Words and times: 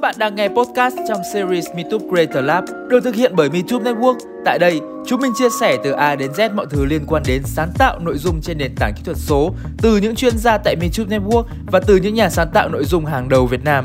Các 0.00 0.08
bạn 0.08 0.14
đang 0.18 0.34
nghe 0.34 0.48
podcast 0.48 0.94
trong 1.08 1.20
series 1.32 1.66
MeTube 1.74 2.04
Creator 2.08 2.44
Lab 2.44 2.64
được 2.88 3.00
thực 3.04 3.14
hiện 3.14 3.32
bởi 3.36 3.50
MeTube 3.50 3.92
Network. 3.92 4.18
Tại 4.44 4.58
đây, 4.58 4.80
chúng 5.06 5.20
mình 5.20 5.32
chia 5.38 5.48
sẻ 5.60 5.76
từ 5.84 5.90
A 5.90 6.16
đến 6.16 6.30
Z 6.30 6.54
mọi 6.54 6.66
thứ 6.70 6.84
liên 6.84 7.06
quan 7.06 7.22
đến 7.26 7.42
sáng 7.44 7.72
tạo 7.78 7.98
nội 7.98 8.18
dung 8.18 8.40
trên 8.42 8.58
nền 8.58 8.74
tảng 8.76 8.92
kỹ 8.96 9.02
thuật 9.04 9.16
số 9.16 9.54
từ 9.82 9.96
những 9.96 10.14
chuyên 10.14 10.38
gia 10.38 10.58
tại 10.58 10.76
MeTube 10.76 11.18
Network 11.18 11.44
và 11.66 11.80
từ 11.86 11.96
những 11.96 12.14
nhà 12.14 12.30
sáng 12.30 12.48
tạo 12.54 12.68
nội 12.68 12.84
dung 12.84 13.06
hàng 13.06 13.28
đầu 13.28 13.46
Việt 13.46 13.64
Nam. 13.64 13.84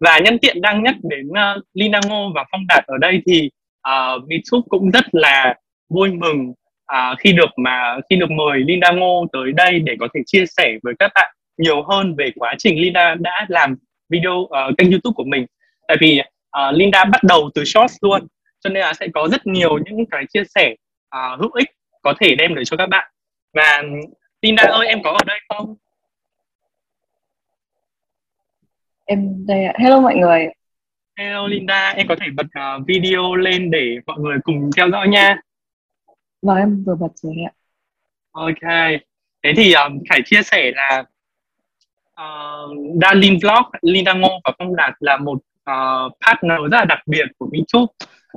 Và 0.00 0.18
nhân 0.18 0.38
tiện 0.38 0.60
đang 0.60 0.82
nhắc 0.82 0.94
đến 1.02 1.28
ờ, 1.34 1.54
uh, 1.58 1.64
Lina 1.74 2.00
Ngô 2.08 2.32
và 2.34 2.44
Phong 2.52 2.66
Đạt 2.68 2.84
ở 2.86 2.98
đây 2.98 3.22
thì 3.26 3.50
uh, 3.88 4.64
cũng 4.68 4.90
rất 4.90 5.04
là 5.12 5.54
vui 5.88 6.10
mừng 6.12 6.52
uh, 6.92 7.18
khi 7.18 7.32
được 7.32 7.50
mà 7.56 7.98
khi 8.10 8.16
được 8.16 8.30
mời 8.30 8.58
Linda 8.58 8.90
Ngô 8.90 9.26
tới 9.32 9.52
đây 9.52 9.78
để 9.78 9.96
có 10.00 10.08
thể 10.14 10.20
chia 10.26 10.44
sẻ 10.46 10.78
với 10.82 10.94
các 10.98 11.10
bạn 11.14 11.34
nhiều 11.58 11.82
hơn 11.82 12.14
về 12.16 12.30
quá 12.36 12.54
trình 12.58 12.80
Linda 12.80 13.14
đã 13.14 13.46
làm 13.48 13.76
video 14.08 14.32
uh, 14.32 14.50
kênh 14.78 14.90
YouTube 14.90 15.14
của 15.14 15.24
mình. 15.24 15.46
Tại 15.88 15.96
vì 16.00 16.20
uh, 16.20 16.74
Linda 16.74 17.04
bắt 17.04 17.22
đầu 17.24 17.50
từ 17.54 17.64
Shorts 17.64 17.96
luôn, 18.02 18.26
cho 18.60 18.70
nên 18.70 18.80
là 18.80 18.92
sẽ 18.92 19.08
có 19.14 19.28
rất 19.32 19.46
nhiều 19.46 19.78
những 19.78 20.06
cái 20.10 20.24
chia 20.32 20.42
sẻ 20.54 20.74
uh, 21.16 21.40
hữu 21.40 21.50
ích 21.52 21.68
có 22.02 22.14
thể 22.20 22.34
đem 22.34 22.54
đến 22.54 22.64
cho 22.64 22.76
các 22.76 22.86
bạn. 22.86 23.10
Và 23.54 23.82
Linda 24.42 24.62
ơi 24.62 24.86
em 24.86 25.02
có 25.02 25.10
ở 25.10 25.24
đây 25.26 25.38
không? 25.48 25.74
Em 29.08 29.46
đây 29.46 29.64
ạ. 29.64 29.72
Hello 29.78 30.00
mọi 30.00 30.14
người. 30.14 30.48
Hello 31.18 31.46
Linda 31.46 31.90
em 31.90 32.06
có 32.08 32.16
thể 32.20 32.26
bật 32.36 32.46
uh, 32.46 32.86
video 32.86 33.34
lên 33.34 33.70
để 33.70 33.96
mọi 34.06 34.18
người 34.20 34.36
cùng 34.44 34.70
theo 34.76 34.90
dõi 34.90 35.08
nha. 35.08 35.36
Vâng 36.42 36.56
em 36.56 36.84
vừa 36.86 36.94
bật 36.94 37.12
rồi 37.14 37.34
ạ. 37.46 37.52
Ok. 38.32 38.70
Thế 39.42 39.52
thì 39.56 39.72
um, 39.72 39.98
Khải 40.10 40.22
chia 40.24 40.42
sẻ 40.42 40.72
là 40.74 41.04
uh, 42.20 42.76
Darlin 43.02 43.38
Vlog 43.42 43.64
Linda 43.82 44.12
Ngô 44.12 44.40
và 44.44 44.52
Phong 44.58 44.76
Đạt 44.76 44.94
là 45.00 45.16
một 45.16 45.38
uh, 45.70 46.12
partner 46.26 46.58
rất 46.70 46.78
là 46.78 46.84
đặc 46.84 46.98
biệt 47.06 47.26
của 47.38 47.46
Bichúc 47.46 47.90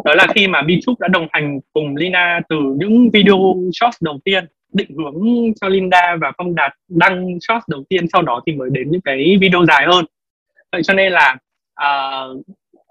đó 0.06 0.14
là 0.16 0.28
khi 0.36 0.48
mà 0.48 0.62
Bichúc 0.62 1.00
đã 1.00 1.08
đồng 1.08 1.28
hành 1.32 1.60
cùng 1.74 1.96
Lina 1.96 2.40
từ 2.50 2.58
những 2.78 3.10
video 3.14 3.56
short 3.74 3.96
đầu 4.02 4.20
tiên 4.26 4.46
định 4.74 4.98
hướng 4.98 5.24
cho 5.62 5.68
Linda 5.68 6.16
và 6.22 6.32
Phong 6.38 6.56
Đạt 6.56 6.74
đăng 6.88 7.38
short 7.42 7.64
đầu 7.68 7.84
tiên 7.90 8.06
sau 8.14 8.22
đó 8.22 8.42
thì 8.46 8.56
mới 8.56 8.70
đến 8.72 8.92
những 8.92 9.02
cái 9.02 9.38
video 9.42 9.66
dài 9.66 9.86
hơn 9.88 10.06
vậy 10.72 10.84
cho 10.84 10.94
nên 10.94 11.12
là 11.12 11.38
uh, 11.82 12.46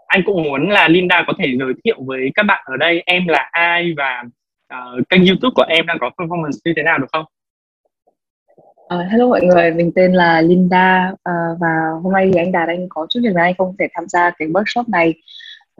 anh 0.06 0.23
cũng 0.27 0.42
muốn 0.42 0.70
là 0.70 0.89
Linda 0.89 1.25
có 1.27 1.33
thể 1.39 1.47
giới 1.59 1.73
thiệu 1.84 1.97
với 2.06 2.31
các 2.34 2.42
bạn 2.42 2.64
ở 2.67 2.77
đây 2.77 3.03
em 3.06 3.28
là 3.28 3.48
ai 3.53 3.92
và 3.97 4.22
uh, 4.75 5.09
kênh 5.09 5.27
YouTube 5.27 5.53
của 5.55 5.64
em 5.69 5.87
đang 5.87 5.98
có 6.00 6.11
performance 6.19 6.59
như 6.64 6.72
thế 6.77 6.83
nào 6.83 6.98
được 6.98 7.06
không? 7.12 7.25
Uh, 8.95 9.11
hello 9.11 9.28
mọi 9.28 9.41
người, 9.41 9.70
mình 9.70 9.92
tên 9.95 10.12
là 10.12 10.41
Linda 10.41 11.11
uh, 11.12 11.59
và 11.61 11.91
hôm 12.03 12.12
nay 12.12 12.31
thì 12.33 12.39
anh 12.39 12.53
Đạt 12.53 12.69
anh 12.69 12.87
có 12.89 13.06
chút 13.11 13.20
việc 13.22 13.37
anh 13.37 13.55
không 13.59 13.77
thể 13.78 13.89
tham 13.94 14.09
gia 14.09 14.31
cái 14.31 14.48
workshop 14.48 14.84
này. 14.89 15.15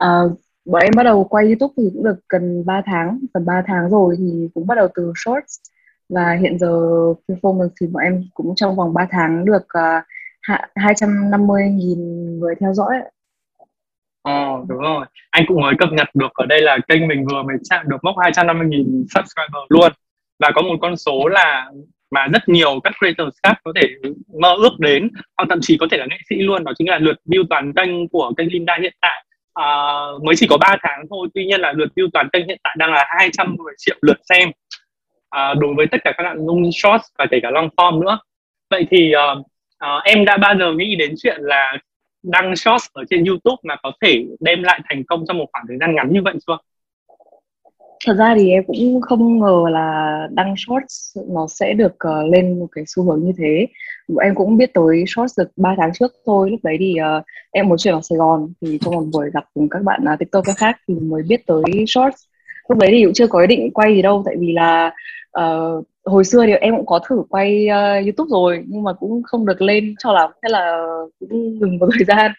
Uh, 0.03 0.39
bọn 0.65 0.81
em 0.81 0.91
bắt 0.97 1.03
đầu 1.03 1.23
quay 1.23 1.45
YouTube 1.45 1.73
thì 1.77 1.83
cũng 1.93 2.03
được 2.03 2.19
gần 2.29 2.65
3 2.65 2.81
tháng, 2.85 3.19
gần 3.33 3.45
3 3.45 3.63
tháng 3.67 3.89
rồi 3.89 4.15
thì 4.17 4.49
cũng 4.53 4.67
bắt 4.67 4.75
đầu 4.75 4.87
từ 4.95 5.13
shorts 5.25 5.59
và 6.09 6.37
hiện 6.41 6.59
giờ 6.59 6.67
performance 7.27 7.69
thì 7.81 7.87
bọn 7.87 8.03
em 8.03 8.23
cũng 8.33 8.55
trong 8.55 8.75
vòng 8.75 8.93
3 8.93 9.07
tháng 9.11 9.45
được 9.45 9.63
uh, 9.63 10.03
250.000 10.75 12.39
người 12.39 12.55
theo 12.59 12.73
dõi 12.73 12.95
Ờ 14.23 14.63
đúng 14.67 14.79
rồi. 14.79 15.05
Anh 15.29 15.45
cũng 15.47 15.61
mới 15.61 15.75
cập 15.77 15.89
nhật 15.91 16.07
được 16.13 16.33
ở 16.33 16.45
đây 16.45 16.61
là 16.61 16.77
kênh 16.87 17.07
mình 17.07 17.25
vừa 17.31 17.43
mới 17.43 17.57
chạm 17.69 17.89
được 17.89 17.97
mốc 18.03 18.15
250.000 18.15 19.05
subscriber 19.09 19.63
luôn. 19.69 19.91
Và 20.39 20.51
có 20.55 20.61
một 20.61 20.75
con 20.81 20.97
số 20.97 21.27
là 21.27 21.71
mà 22.11 22.27
rất 22.27 22.49
nhiều 22.49 22.79
các 22.83 22.93
creators 22.99 23.37
khác 23.43 23.53
có 23.63 23.73
thể 23.75 23.87
mơ 24.39 24.55
ước 24.57 24.79
đến 24.79 25.09
hoặc 25.37 25.45
thậm 25.49 25.59
chí 25.61 25.77
có 25.77 25.87
thể 25.91 25.97
là 25.97 26.05
nghệ 26.09 26.17
sĩ 26.29 26.35
luôn 26.35 26.63
đó 26.63 26.71
chính 26.77 26.89
là 26.89 26.97
lượt 26.97 27.15
view 27.25 27.43
toàn 27.49 27.73
kênh 27.73 28.07
của 28.07 28.31
kênh 28.37 28.53
Linda 28.53 28.77
hiện 28.81 28.93
tại. 29.01 29.25
À, 29.53 29.65
mới 30.23 30.35
chỉ 30.35 30.47
có 30.49 30.57
3 30.57 30.75
tháng 30.81 31.05
thôi 31.09 31.27
tuy 31.33 31.45
nhiên 31.45 31.61
là 31.61 31.71
lượt 31.71 31.89
view 31.95 32.09
toàn 32.13 32.29
kênh 32.33 32.47
hiện 32.47 32.57
tại 32.63 32.75
đang 32.79 32.91
là 32.91 33.05
210 33.07 33.73
triệu 33.77 33.95
lượt 34.01 34.17
xem. 34.29 34.51
À, 35.29 35.53
đối 35.53 35.73
với 35.75 35.87
tất 35.87 35.97
cả 36.03 36.13
các 36.17 36.23
nội 36.23 36.43
dung 36.47 36.71
short 36.71 37.01
và 37.17 37.25
kể 37.31 37.39
cả 37.43 37.51
long 37.51 37.69
form 37.77 38.03
nữa. 38.03 38.19
Vậy 38.69 38.87
thì 38.91 39.13
uh, 39.15 39.45
uh, 39.85 40.03
em 40.03 40.25
đã 40.25 40.37
bao 40.37 40.55
giờ 40.59 40.73
nghĩ 40.73 40.95
đến 40.95 41.13
chuyện 41.17 41.41
là 41.41 41.77
đăng 42.23 42.55
shorts 42.55 42.85
ở 42.93 43.03
trên 43.09 43.25
YouTube 43.25 43.57
mà 43.63 43.75
có 43.83 43.91
thể 44.01 44.25
đem 44.39 44.63
lại 44.63 44.81
thành 44.89 45.03
công 45.03 45.25
trong 45.27 45.37
một 45.37 45.45
khoảng 45.51 45.65
thời 45.67 45.77
gian 45.79 45.95
ngắn 45.95 46.13
như 46.13 46.21
vậy 46.23 46.33
chưa? 46.47 46.57
Thật 48.05 48.13
ra 48.17 48.35
thì 48.37 48.51
em 48.51 48.63
cũng 48.67 49.01
không 49.01 49.39
ngờ 49.39 49.63
là 49.69 50.27
đăng 50.31 50.55
shorts 50.57 51.17
nó 51.29 51.47
sẽ 51.47 51.73
được 51.73 51.93
uh, 51.93 52.31
lên 52.33 52.59
một 52.59 52.67
cái 52.71 52.83
xu 52.87 53.03
hướng 53.03 53.23
như 53.23 53.31
thế. 53.37 53.67
Em 54.21 54.35
cũng 54.35 54.57
biết 54.57 54.73
tới 54.73 55.03
shorts 55.07 55.39
được 55.39 55.51
3 55.55 55.75
tháng 55.77 55.91
trước 55.93 56.11
thôi. 56.25 56.49
Lúc 56.51 56.59
đấy 56.63 56.75
thì 56.79 56.95
uh, 57.17 57.23
em 57.51 57.69
muốn 57.69 57.77
chuyển 57.77 57.93
vào 57.93 58.01
Sài 58.01 58.17
Gòn 58.17 58.53
thì 58.61 58.77
trong 58.81 58.95
một 58.95 59.03
buổi 59.13 59.29
gặp 59.33 59.43
cùng 59.53 59.69
các 59.69 59.83
bạn 59.83 60.05
à, 60.07 60.13
uh, 60.13 60.19
TikToker 60.19 60.57
khác 60.57 60.77
thì 60.87 60.93
mới 60.93 61.23
biết 61.29 61.45
tới 61.47 61.63
shorts. 61.87 62.23
Lúc 62.69 62.77
đấy 62.77 62.89
thì 62.91 63.03
cũng 63.03 63.13
chưa 63.13 63.27
có 63.27 63.41
ý 63.41 63.47
định 63.47 63.71
quay 63.73 63.95
gì 63.95 64.01
đâu 64.01 64.23
tại 64.25 64.35
vì 64.39 64.53
là 64.53 64.93
uh, 65.39 65.85
hồi 66.05 66.23
xưa 66.23 66.45
thì 66.45 66.53
em 66.53 66.75
cũng 66.75 66.85
có 66.85 66.99
thử 67.07 67.23
quay 67.29 67.67
uh, 67.67 68.05
YouTube 68.05 68.29
rồi 68.31 68.63
nhưng 68.67 68.83
mà 68.83 68.93
cũng 68.93 69.23
không 69.23 69.45
được 69.45 69.61
lên 69.61 69.95
cho 69.99 70.13
lắm 70.13 70.31
thế 70.43 70.49
là 70.49 70.87
cũng 71.19 71.59
dừng 71.59 71.77
một 71.77 71.87
thời 71.97 72.05
gian. 72.05 72.31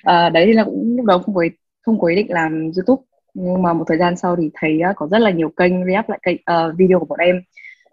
Uh, 0.00 0.32
đấy 0.32 0.46
thì 0.46 0.52
là 0.52 0.64
cũng 0.64 0.96
lúc 0.96 1.06
đó 1.06 1.18
không 1.18 1.34
có 1.34 1.44
không 1.82 2.00
có 2.00 2.08
ý 2.08 2.16
định 2.16 2.32
làm 2.32 2.62
YouTube. 2.62 3.02
Nhưng 3.34 3.62
mà 3.62 3.72
một 3.72 3.84
thời 3.88 3.98
gian 3.98 4.16
sau 4.16 4.36
thì 4.36 4.50
thấy 4.54 4.80
uh, 4.90 4.96
có 4.96 5.06
rất 5.06 5.18
là 5.18 5.30
nhiều 5.30 5.48
kênh 5.56 5.84
re 5.84 6.02
lại 6.08 6.18
kênh 6.22 6.36
uh, 6.36 6.74
video 6.78 6.98
của 6.98 7.06
bọn 7.06 7.18
em 7.18 7.42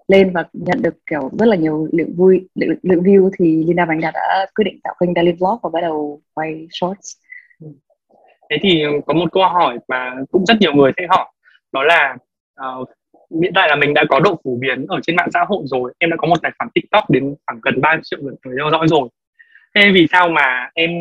lên 0.07 0.31
và 0.33 0.43
nhận 0.53 0.81
được 0.81 0.95
kiểu 1.09 1.29
rất 1.39 1.45
là 1.45 1.55
nhiều 1.55 1.87
lượng 1.91 2.13
vui 2.15 2.49
lượng, 2.55 2.77
lượng 2.81 3.03
view 3.03 3.29
thì 3.39 3.63
Linda 3.67 3.85
Bánh 3.85 4.01
Đạt 4.01 4.13
đã 4.13 4.45
quyết 4.55 4.63
định 4.63 4.79
tạo 4.83 4.95
kênh 4.99 5.13
Daily 5.15 5.31
Vlog 5.31 5.59
và 5.63 5.69
bắt 5.73 5.81
đầu 5.81 6.21
quay 6.33 6.67
shorts. 6.71 7.11
Ừ. 7.61 7.67
Thế 8.49 8.57
thì 8.61 8.83
có 9.05 9.13
một 9.13 9.31
câu 9.31 9.43
hỏi 9.43 9.79
mà 9.87 10.15
cũng 10.31 10.45
rất 10.45 10.57
nhiều 10.59 10.73
người 10.73 10.91
sẽ 10.97 11.03
hỏi 11.09 11.25
đó 11.71 11.83
là 11.83 12.17
uh, 12.81 12.89
hiện 13.41 13.51
tại 13.55 13.69
là 13.69 13.75
mình 13.75 13.93
đã 13.93 14.03
có 14.09 14.19
độ 14.19 14.39
phổ 14.43 14.55
biến 14.59 14.85
ở 14.87 14.99
trên 15.03 15.15
mạng 15.15 15.29
xã 15.33 15.45
hội 15.47 15.63
rồi. 15.65 15.93
Em 15.97 16.09
đã 16.09 16.17
có 16.17 16.27
một 16.27 16.35
tài 16.41 16.51
khoản 16.57 16.69
tiktok 16.73 17.09
đến 17.09 17.35
khoảng 17.45 17.59
gần 17.61 17.81
3 17.81 17.97
triệu 18.03 18.19
lượt 18.21 18.35
người 18.45 18.55
theo 18.57 18.71
dõi 18.71 18.87
rồi. 18.87 19.09
Thế 19.75 19.91
vì 19.93 20.07
sao 20.11 20.29
mà 20.29 20.69
em 20.73 20.91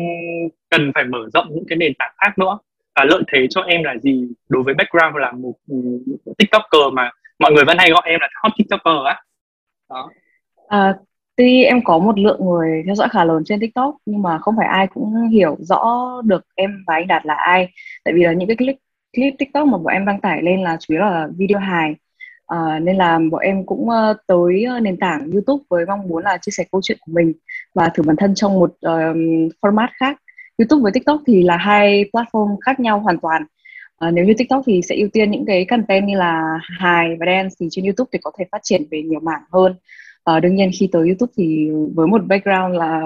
cần 0.69 0.91
phải 0.95 1.03
mở 1.03 1.19
rộng 1.33 1.47
những 1.49 1.65
cái 1.67 1.77
nền 1.77 1.93
tảng 1.99 2.13
khác 2.17 2.39
nữa? 2.39 2.57
Và 2.95 3.03
lợi 3.03 3.21
thế 3.33 3.47
cho 3.49 3.61
em 3.61 3.83
là 3.83 3.97
gì? 3.97 4.27
Đối 4.49 4.63
với 4.63 4.73
background 4.73 5.15
là 5.15 5.29
ừ, 5.29 5.37
một 6.25 6.33
tiktoker 6.37 6.93
mà 6.93 7.11
mọi 7.39 7.51
người 7.51 7.65
vẫn 7.65 7.77
hay 7.77 7.89
gọi 7.89 8.01
em 8.05 8.19
là 8.19 8.29
hot 8.43 8.51
tiktoker 8.57 9.05
á. 9.05 9.21
Đó. 9.89 10.09
À, 10.67 10.93
tuy 11.35 11.63
em 11.63 11.83
có 11.83 11.99
một 11.99 12.19
lượng 12.19 12.45
người 12.45 12.83
theo 12.85 12.95
dõi 12.95 13.09
khá 13.11 13.23
lớn 13.23 13.43
trên 13.45 13.59
tiktok 13.59 13.95
nhưng 14.05 14.21
mà 14.21 14.37
không 14.39 14.55
phải 14.57 14.67
ai 14.67 14.87
cũng 14.87 15.27
hiểu 15.27 15.55
rõ 15.59 16.07
được 16.25 16.45
em 16.55 16.83
và 16.87 16.93
anh 16.93 17.07
đạt 17.07 17.25
là 17.25 17.33
ai. 17.33 17.69
Tại 18.03 18.13
vì 18.13 18.23
là 18.23 18.33
những 18.33 18.47
cái 18.47 18.57
clip 18.57 18.75
clip 19.15 19.33
tiktok 19.37 19.67
mà 19.67 19.77
bọn 19.77 19.93
em 19.93 20.05
đăng 20.05 20.21
tải 20.21 20.41
lên 20.41 20.63
là 20.63 20.77
chủ 20.79 20.93
yếu 20.93 21.01
là 21.01 21.27
video 21.37 21.59
hài. 21.59 21.95
À, 22.47 22.79
nên 22.79 22.95
là 22.97 23.19
bọn 23.31 23.41
em 23.41 23.65
cũng 23.65 23.89
uh, 23.89 24.17
tới 24.27 24.63
ờ, 24.63 24.79
nền 24.79 24.97
tảng 24.97 25.31
YouTube 25.31 25.63
với 25.69 25.85
mong 25.85 26.07
muốn 26.07 26.23
là 26.23 26.37
chia 26.37 26.51
sẻ 26.51 26.63
câu 26.71 26.81
chuyện 26.83 26.97
của 27.05 27.11
mình 27.11 27.33
và 27.73 27.89
thử 27.89 28.03
bản 28.03 28.15
thân 28.15 28.35
trong 28.35 28.53
một 28.53 28.71
uh, 28.71 29.17
format 29.61 29.87
khác. 29.99 30.21
YouTube 30.57 30.81
với 30.83 30.91
TikTok 30.91 31.21
thì 31.27 31.43
là 31.43 31.57
hai 31.57 32.05
platform 32.13 32.57
khác 32.65 32.79
nhau 32.79 32.99
hoàn 32.99 33.19
toàn. 33.19 33.43
À, 33.97 34.11
nếu 34.11 34.25
như 34.25 34.33
TikTok 34.37 34.63
thì 34.65 34.81
sẽ 34.89 34.95
ưu 34.95 35.09
tiên 35.13 35.31
những 35.31 35.45
cái 35.45 35.65
content 35.65 36.07
như 36.07 36.17
là 36.17 36.59
hài 36.79 37.15
và 37.19 37.25
dance 37.25 37.55
thì 37.59 37.67
trên 37.71 37.85
YouTube 37.85 38.09
thì 38.13 38.19
có 38.23 38.31
thể 38.37 38.45
phát 38.51 38.61
triển 38.63 38.83
về 38.91 39.01
nhiều 39.01 39.19
mảng 39.19 39.41
hơn. 39.51 39.75
À, 40.23 40.39
đương 40.39 40.55
nhiên 40.55 40.71
khi 40.79 40.89
tới 40.91 41.07
YouTube 41.07 41.31
thì 41.37 41.69
với 41.95 42.07
một 42.07 42.21
background 42.27 42.75
là 42.75 43.01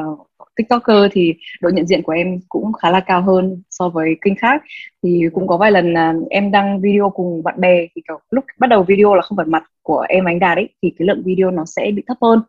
tiktoker 0.62 1.12
thì 1.12 1.36
độ 1.62 1.70
nhận 1.70 1.88
diện 1.88 2.02
của 2.04 2.12
em 2.12 2.40
cũng 2.50 2.74
khá 2.74 2.90
là 2.90 3.00
cao 3.00 3.22
hơn 3.22 3.62
so 3.70 3.90
với 3.90 4.16
kênh 4.22 4.36
khác. 4.36 4.64
Thì 5.04 5.24
cũng 5.34 5.48
có 5.48 5.58
vài 5.58 5.72
lần 5.72 5.94
uh, 5.94 6.30
em 6.30 6.52
đăng 6.52 6.82
video 6.82 7.10
cùng 7.10 7.44
bạn 7.44 7.60
bè 7.60 7.88
thì 7.96 8.02
kiểu 8.08 8.20
lúc 8.30 8.46
bắt 8.60 8.68
đầu 8.68 8.84
video 8.84 9.16
là 9.16 9.22
không 9.22 9.36
phải 9.36 9.46
mặt 9.46 9.64
của 9.82 10.06
em 10.10 10.26
ánh 10.26 10.40
đạt 10.40 10.58
ấy 10.58 10.70
thì 10.82 10.94
cái 11.00 11.06
lượng 11.08 11.22
video 11.26 11.52
nó 11.52 11.66
sẽ 11.66 11.92
bị 11.96 12.04
thấp 12.08 12.18
hơn. 12.22 12.42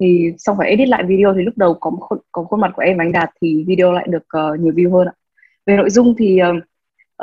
Thì 0.00 0.32
xong 0.38 0.56
phải 0.58 0.70
edit 0.70 0.88
lại 0.88 1.04
video 1.04 1.34
thì 1.34 1.42
lúc 1.42 1.54
đầu 1.56 1.74
có 1.74 1.92
có, 2.00 2.16
có 2.32 2.42
khuôn 2.44 2.60
mặt 2.60 2.72
của 2.76 2.82
em 2.82 2.98
ánh 2.98 3.12
đạt 3.12 3.30
thì 3.42 3.64
video 3.66 3.92
lại 3.92 4.06
được 4.10 4.24
uh, 4.38 4.60
nhiều 4.60 4.72
view 4.72 4.92
hơn 4.92 5.06
ạ. 5.08 5.14
Về 5.66 5.76
nội 5.76 5.90
dung 5.90 6.14
thì 6.18 6.40
uh, 6.42 6.56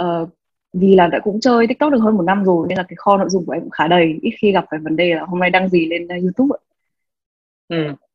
uh, 0.01 0.29
vì 0.73 0.95
là 0.95 1.07
đã 1.07 1.19
cũng 1.23 1.39
chơi 1.39 1.67
tiktok 1.67 1.91
được 1.91 1.99
hơn 1.99 2.17
một 2.17 2.23
năm 2.23 2.43
rồi 2.43 2.65
nên 2.69 2.77
là 2.77 2.83
cái 2.83 2.95
kho 2.97 3.17
nội 3.17 3.29
dung 3.29 3.45
của 3.45 3.51
em 3.51 3.61
cũng 3.61 3.69
khá 3.69 3.87
đầy. 3.87 4.19
Ít 4.21 4.31
khi 4.41 4.51
gặp 4.51 4.65
phải 4.71 4.79
vấn 4.79 4.95
đề 4.95 5.15
là 5.15 5.23
hôm 5.27 5.39
nay 5.39 5.49
đăng 5.49 5.69
gì 5.69 5.85
lên 5.85 6.03
uh, 6.05 6.21
youtube 6.21 6.57
ạ. 6.57 6.59
Ừ 7.67 8.06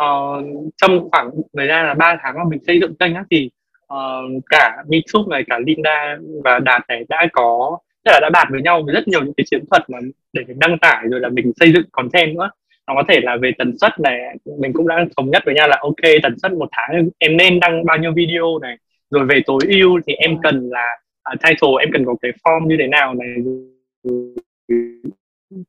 uh, 0.00 0.72
trong 0.76 1.10
khoảng 1.10 1.30
thời 1.56 1.68
gian 1.68 1.86
là 1.86 1.94
3 1.94 2.16
tháng 2.22 2.34
mà 2.38 2.44
mình 2.50 2.64
xây 2.66 2.80
dựng 2.80 2.94
kênh 2.94 3.14
á, 3.14 3.24
thì 3.30 3.50
uh, 3.94 4.44
cả 4.50 4.84
Mitsup 4.88 5.28
này 5.28 5.44
cả 5.46 5.58
Linda 5.58 6.16
và 6.44 6.58
Đạt 6.58 6.82
này 6.88 7.04
đã 7.08 7.28
có 7.32 7.78
tức 8.04 8.12
là 8.12 8.20
đã 8.20 8.30
bàn 8.32 8.48
với 8.50 8.62
nhau 8.62 8.82
với 8.86 8.94
rất 8.94 9.08
nhiều 9.08 9.22
những 9.24 9.34
cái 9.36 9.44
chiến 9.50 9.64
thuật 9.70 9.90
mà 9.90 9.98
để 10.32 10.42
mình 10.48 10.58
đăng 10.58 10.78
tải 10.78 11.04
rồi 11.10 11.20
là 11.20 11.28
mình 11.28 11.52
xây 11.60 11.72
dựng 11.72 11.84
content 11.92 12.36
nữa. 12.36 12.50
Nó 12.86 12.94
có 12.94 13.02
thể 13.08 13.20
là 13.22 13.36
về 13.36 13.52
tần 13.58 13.78
suất 13.78 14.00
này 14.00 14.18
mình 14.58 14.72
cũng 14.72 14.88
đã 14.88 15.04
thống 15.16 15.30
nhất 15.30 15.42
với 15.46 15.54
nhau 15.54 15.68
là 15.68 15.78
ok 15.80 16.20
tần 16.22 16.38
suất 16.38 16.52
một 16.52 16.68
tháng 16.72 17.08
em 17.18 17.36
nên 17.36 17.60
đăng 17.60 17.84
bao 17.84 17.98
nhiêu 17.98 18.12
video 18.16 18.58
này 18.58 18.76
rồi 19.10 19.26
về 19.26 19.40
tối 19.46 19.60
ưu 19.68 20.00
thì 20.06 20.14
em 20.14 20.38
cần 20.42 20.68
là 20.70 20.86
uh, 21.32 21.40
title 21.40 21.68
em 21.80 21.88
cần 21.92 22.04
có 22.04 22.14
cái 22.22 22.32
form 22.44 22.66
như 22.66 22.76
thế 22.78 22.86
nào 22.86 23.14
này 23.14 23.28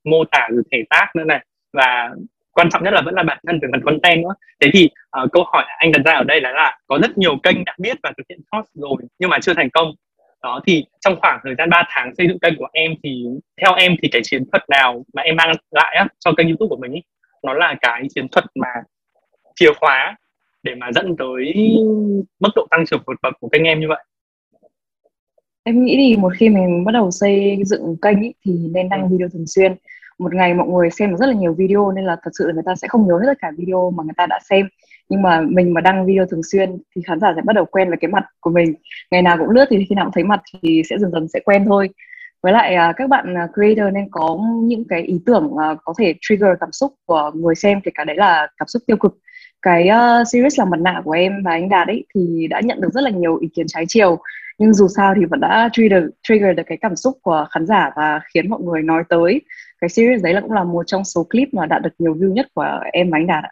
mô 0.04 0.24
tả 0.32 0.48
rồi 0.52 0.64
thể 0.72 0.84
tác 0.90 1.16
nữa 1.16 1.24
này. 1.24 1.46
Và 1.74 2.10
quan 2.52 2.70
trọng 2.70 2.84
nhất 2.84 2.94
là 2.94 3.02
vẫn 3.02 3.16
là 3.16 3.24
bản 3.24 3.38
thân 3.48 3.60
về 3.62 3.68
phần 3.72 3.82
content 3.86 4.24
nữa. 4.24 4.34
Thế 4.62 4.70
thì 4.74 4.90
uh, 5.24 5.32
câu 5.32 5.44
hỏi 5.54 5.66
anh 5.78 5.92
đặt 5.92 6.02
ra 6.06 6.14
ở 6.14 6.24
đây 6.24 6.42
là 6.42 6.52
là 6.52 6.78
có 6.88 7.00
rất 7.02 7.18
nhiều 7.18 7.38
kênh 7.44 7.66
đã 7.66 7.76
biết 7.80 7.98
và 8.04 8.12
thực 8.18 8.24
hiện 8.30 8.40
post 8.54 8.68
rồi 8.74 9.04
nhưng 9.20 9.30
mà 9.30 9.40
chưa 9.42 9.54
thành 9.54 9.70
công. 9.70 9.92
Đó 10.44 10.62
thì 10.68 10.86
trong 11.00 11.16
khoảng 11.22 11.40
thời 11.44 11.56
gian 11.58 11.70
3 11.70 11.84
tháng 11.90 12.16
xây 12.18 12.28
dựng 12.28 12.40
kênh 12.40 12.58
của 12.58 12.68
em 12.74 12.92
thì 13.04 13.26
theo 13.62 13.74
em 13.74 13.96
thì 14.02 14.10
cái 14.12 14.22
chiến 14.24 14.44
thuật 14.52 14.70
nào 14.70 15.06
mà 15.14 15.22
em 15.22 15.36
mang 15.36 15.52
lại 15.72 15.96
á, 15.96 16.08
cho 16.20 16.32
kênh 16.38 16.48
youtube 16.48 16.70
của 16.70 16.78
mình 16.78 16.92
ý, 16.92 17.02
nó 17.44 17.54
là 17.54 17.76
cái 17.82 18.04
chiến 18.16 18.28
thuật 18.28 18.46
mà 18.56 18.68
chìa 19.56 19.74
khóa 19.80 20.16
để 20.64 20.76
mà 20.76 20.92
dẫn 20.92 21.16
tới 21.18 21.54
mức 22.40 22.50
độ 22.56 22.68
tăng 22.70 22.86
trưởng 22.86 23.02
vượt 23.08 23.18
bậc 23.22 23.34
của 23.40 23.50
kênh 23.50 23.64
em 23.64 23.80
như 23.80 23.88
vậy? 23.88 24.04
Em 25.64 25.86
nghĩ 25.86 25.96
thì 25.98 26.18
một 26.18 26.34
khi 26.38 26.50
mình 26.50 26.86
bắt 26.86 26.92
đầu 26.92 27.12
xây 27.12 27.58
dựng 27.66 27.96
kênh 28.02 28.22
ý, 28.22 28.34
thì 28.46 28.52
nên 28.74 28.90
đăng 28.90 29.02
ừ. 29.02 29.08
video 29.12 29.28
thường 29.34 29.48
xuyên 29.48 29.76
một 30.22 30.34
ngày 30.34 30.54
mọi 30.54 30.68
người 30.68 30.90
xem 30.90 31.18
rất 31.18 31.26
là 31.26 31.34
nhiều 31.34 31.54
video 31.54 31.92
nên 31.92 32.06
là 32.06 32.18
thật 32.24 32.32
sự 32.34 32.48
là 32.48 32.54
người 32.54 32.64
ta 32.66 32.76
sẽ 32.76 32.88
không 32.88 33.08
nhớ 33.08 33.18
hết 33.18 33.26
tất 33.28 33.38
cả 33.42 33.52
video 33.58 33.92
mà 33.92 34.04
người 34.04 34.14
ta 34.18 34.26
đã 34.26 34.40
xem. 34.50 34.68
Nhưng 35.10 35.22
mà 35.22 35.42
mình 35.42 35.74
mà 35.74 35.82
đăng 35.82 36.06
video 36.06 36.26
thường 36.26 36.44
xuyên 36.52 36.78
thì 36.96 37.02
khán 37.08 37.20
giả 37.20 37.34
sẽ 37.36 37.42
bắt 37.42 37.54
đầu 37.54 37.66
quen 37.66 37.90
với 37.90 37.98
cái 38.02 38.12
mặt 38.12 38.24
của 38.40 38.50
mình. 38.50 38.74
Ngày 39.12 39.22
nào 39.22 39.38
cũng 39.38 39.50
lướt 39.50 39.66
thì 39.70 39.86
khi 39.90 39.96
nào 39.96 40.06
cũng 40.06 40.14
thấy 40.14 40.24
mặt 40.24 40.42
thì 40.64 40.82
sẽ 40.90 40.98
dần 41.00 41.12
dần 41.12 41.28
sẽ 41.28 41.40
quen 41.46 41.66
thôi. 41.66 41.90
Với 42.44 42.54
lại 42.54 42.76
à, 42.76 42.94
các 42.98 43.10
bạn 43.10 43.38
à, 43.38 43.48
creator 43.54 43.94
nên 43.94 44.08
có 44.12 44.40
những 44.64 44.84
cái 44.90 45.02
ý 45.02 45.22
tưởng 45.26 45.52
à, 45.60 45.76
có 45.84 45.94
thể 45.98 46.14
trigger 46.22 46.50
cảm 46.60 46.72
xúc 46.72 46.94
của 47.06 47.32
người 47.34 47.56
xem 47.56 47.82
kể 47.82 47.92
cả 47.96 48.04
đấy 48.04 48.16
là 48.16 48.48
cảm 48.58 48.68
xúc 48.68 48.82
tiêu 48.88 48.98
cực. 48.98 49.18
Cái 49.62 49.90
uh, 49.90 50.28
series 50.28 50.60
là 50.60 50.66
mặt 50.66 50.80
nạ 50.80 51.02
của 51.04 51.12
em 51.12 51.44
và 51.44 51.52
anh 51.52 51.70
Đạt 51.70 51.88
ấy 51.88 52.06
thì 52.16 52.48
đã 52.48 52.62
nhận 52.64 52.82
được 52.82 52.94
rất 52.94 53.02
là 53.02 53.10
nhiều 53.10 53.38
ý 53.38 53.48
kiến 53.56 53.66
trái 53.68 53.86
chiều. 53.88 54.20
Nhưng 54.58 54.74
dù 54.74 54.88
sao 54.88 55.14
thì 55.16 55.26
vẫn 55.26 55.40
đã 55.40 55.70
trigger 55.74 56.04
trigger 56.24 56.58
được 56.58 56.64
cái 56.66 56.78
cảm 56.82 56.96
xúc 56.96 57.18
của 57.22 57.46
khán 57.52 57.66
giả 57.66 57.92
và 57.96 58.20
khiến 58.34 58.50
mọi 58.50 58.60
người 58.62 58.82
nói 58.82 59.04
tới 59.10 59.42
cái 59.82 59.90
series 59.90 60.24
đấy 60.24 60.34
là 60.34 60.42
cũng 60.42 60.52
là 60.52 60.64
một 60.64 60.88
trong 60.88 61.04
số 61.04 61.24
clip 61.24 61.54
mà 61.54 61.66
đạt 61.66 61.82
được 61.82 61.90
nhiều 62.00 62.14
view 62.14 62.34
nhất 62.34 62.48
của 62.54 62.80
em 62.94 63.10
và 63.10 63.18
anh 63.18 63.28
Đạt 63.28 63.44
ạ. 63.44 63.52